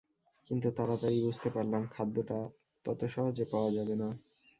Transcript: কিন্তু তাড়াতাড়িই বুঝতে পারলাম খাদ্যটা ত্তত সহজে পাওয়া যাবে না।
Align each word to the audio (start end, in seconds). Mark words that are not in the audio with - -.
কিন্তু 0.49 0.67
তাড়াতাড়িই 0.77 1.25
বুঝতে 1.25 1.49
পারলাম 1.55 1.83
খাদ্যটা 1.87 2.39
ত্তত 2.85 3.01
সহজে 3.13 3.45
পাওয়া 3.51 3.69
যাবে 3.77 3.95
না। 3.95 4.09